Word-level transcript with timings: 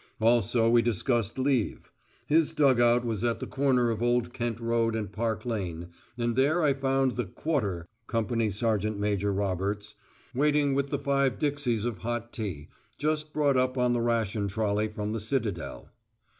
Also 0.19 0.67
we 0.67 0.81
discussed 0.81 1.37
leave. 1.37 1.91
His 2.25 2.53
dug 2.53 2.81
out 2.81 3.05
was 3.05 3.23
at 3.23 3.39
the 3.39 3.45
corner 3.45 3.91
of 3.91 4.01
Old 4.01 4.33
Kent 4.33 4.59
Road 4.59 4.95
and 4.95 5.11
Park 5.11 5.45
Lane, 5.45 5.89
and 6.17 6.35
there 6.35 6.63
I 6.63 6.73
found 6.73 7.13
the 7.13 7.25
"Quarter" 7.25 7.85
(Company 8.07 8.49
Sergeant 8.49 8.97
Major 8.97 9.31
Roberts) 9.31 9.93
waiting 10.33 10.73
with 10.73 10.89
the 10.89 10.97
five 10.97 11.37
dixies 11.37 11.85
of 11.85 11.99
hot 11.99 12.33
tea, 12.33 12.69
just 12.97 13.31
brought 13.31 13.57
up 13.57 13.77
on 13.77 13.93
the 13.93 14.01
ration 14.01 14.47
trolley 14.47 14.87
from 14.87 15.13
the 15.13 15.19
Citadel. 15.19 15.91